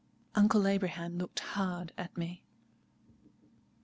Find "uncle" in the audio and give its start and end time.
0.33-0.65